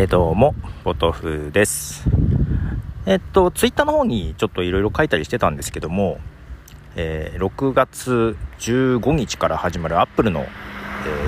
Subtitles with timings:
[0.00, 2.08] え、どうも、ポトフです。
[3.04, 6.20] えっと、ツイッターの方にちょっといろいろ書いたりしてたんですけども、
[6.94, 10.44] えー、6月15日から始まるアップルの、え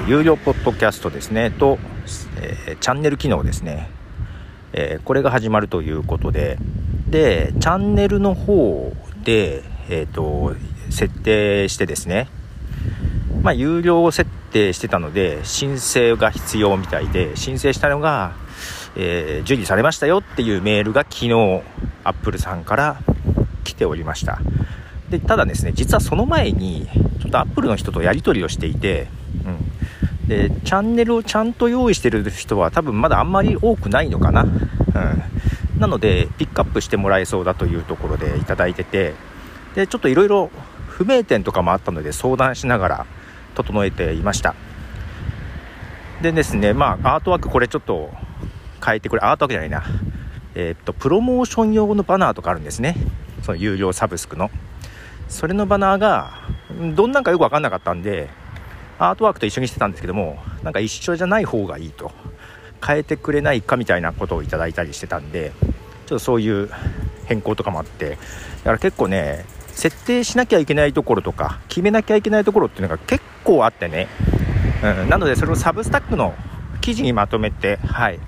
[0.07, 1.81] ー、有料ポッドキャストですね、と、
[2.41, 3.91] えー、チャンネル機能ですね、
[4.73, 6.57] えこれが始まるということで、
[7.09, 8.93] で、チャンネルの方
[9.25, 10.55] で、えっと、
[10.91, 12.29] 設定してですね、
[13.43, 18.49] まあ、有料設定してたので、申請が必要みたいで、申請したのが、
[18.97, 21.63] えー、受理されましたよっていうメールが昨日、
[22.05, 23.01] アップルさんから
[23.65, 24.41] 来ておりました。
[25.11, 26.89] で、ただですね、実はその前に、
[27.21, 29.09] ちょっとアップルの人とやり取りをしていて、
[29.45, 30.29] うん。
[30.29, 34.43] で、チャンネルをちゃんと用意してる人は多分まだあんまり多くないのかな。
[34.43, 34.51] うん。
[35.81, 39.15] なので、ピックアップしてもらえそうだというところでいただいてて、
[39.75, 40.51] で、ちょっといろいろ
[41.01, 43.07] 不明点とかもあったので相談しながら
[43.55, 44.55] 整えていました。
[46.21, 48.11] でですね、まあ、アートワークこれちょっと
[48.85, 49.85] 変えてくれ、アートワークじゃないな。
[50.55, 52.97] え、っと、プロモーション用のバナーとかあるんですね。
[53.43, 54.51] その有料サブスクの。
[55.29, 56.33] それのバナーが、
[56.95, 58.29] どんなんかよくわかんなかったんで、
[58.99, 62.13] アートワークと一緒にしてたんですけども、なんか一緒じゃない方がいいと。
[62.85, 65.53] 変えてくれないかみたいなことをいただいたりしてたんで、
[66.07, 66.71] ちょっとそういう
[67.27, 68.17] 変更とかもあって、だ
[68.65, 74.09] から結構ね、設定しなきゃいけないところとか、決めなきゃいけないところっていうのが結構あってね、
[74.83, 76.35] うん、なのでそれをサブスタックの
[76.81, 78.19] 記事にまとめて、はい、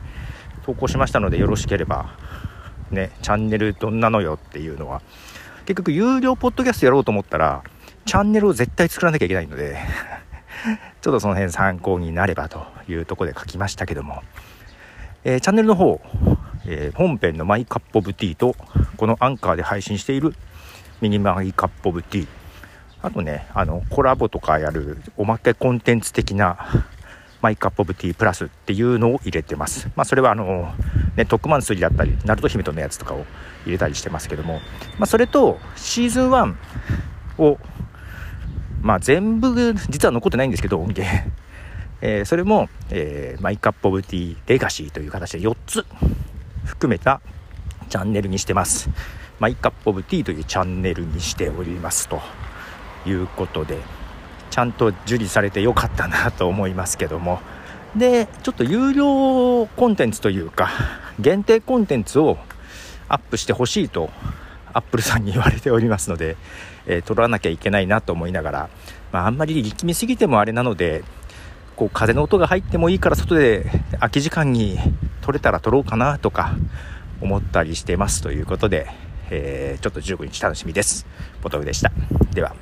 [0.64, 2.16] 投稿しましたのでよろしければ、
[2.90, 5.02] ね、チャンネルどんなのよっていうのは、
[5.66, 7.62] 結局有料ポッドキャストやろうと思ったら、
[8.04, 9.78] チャンネルを絶対作らなきゃいけないので
[11.00, 14.22] ちょっとその辺参考になればというとこで書きましたけども、
[15.24, 16.00] えー、チャンネルの方、
[16.66, 18.56] えー、本編の My Cup of Tea と、
[18.96, 20.34] このアンカーで配信している
[21.00, 22.26] ミニ My Cup of Tea、
[23.02, 26.56] あとね、あの、コラボとかやるおまけコンテンツ的な
[27.42, 29.90] My Cup of Tea Plus っていうのを入れてます。
[29.96, 30.72] まあ、それはあの、
[31.16, 33.26] ね、特マン3だったり、ナルト姫とのやつとかを
[33.66, 34.60] 入れたりしてますけども、
[34.98, 36.54] まあ、それとシーズン1
[37.38, 37.58] を、
[38.80, 41.04] まあ、全部実は残ってないんですけど、音源。
[42.00, 45.86] えー、それも、えー、 My Cup of Tea Legacy という形で4つ
[46.64, 47.20] 含めた
[47.88, 48.90] チャンネルにしてます。
[49.38, 52.20] マイカップオブティーというチャンネルにしておりますと
[53.06, 53.78] いうことで、
[54.52, 57.40] ちゃんと受理されてよかったなと思いますけども
[57.96, 60.70] でちょっと有料コンテンツというか
[61.18, 62.36] 限定コンテンツを
[63.08, 64.10] アップしてほしいと
[64.74, 66.36] アップルさんに言われておりますので、
[66.86, 68.70] えー、撮らなきゃいけないなと思いながら、
[69.10, 71.02] まあ、あんまり力みすぎてもあれなので
[71.74, 74.78] こう風の音が入ってもいいから外で空き時間に
[75.22, 76.54] 撮れたら撮ろうかなとか
[77.22, 78.86] 思ったりしてますということで、
[79.30, 81.06] えー、ちょっと15日楽しみです。
[81.40, 81.90] ポトフでした。
[82.34, 82.54] では。